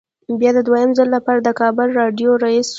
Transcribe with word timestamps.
بیا 0.39 0.51
د 0.55 0.59
دویم 0.67 0.89
ځل 0.97 1.07
لپاره 1.15 1.39
د 1.43 1.49
کابل 1.61 1.87
راډیو 1.99 2.31
رییس 2.45 2.67
شو. 2.67 2.69